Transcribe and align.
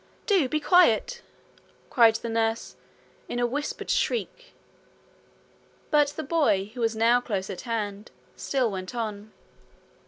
'Do 0.25 0.49
be 0.49 0.59
quiet,' 0.59 1.21
cried 1.91 2.15
the 2.15 2.27
nurse, 2.27 2.75
in 3.29 3.37
a 3.37 3.45
whispered 3.45 3.91
shriek. 3.91 4.53
But 5.91 6.07
the 6.17 6.23
boy, 6.23 6.71
who 6.73 6.79
was 6.81 6.95
now 6.95 7.21
close 7.21 7.51
at 7.51 7.61
hand, 7.69 8.09
still 8.35 8.71
went 8.71 8.95
on. 8.95 9.31